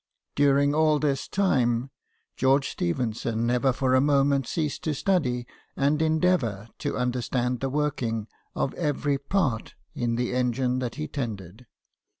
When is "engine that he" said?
10.33-11.07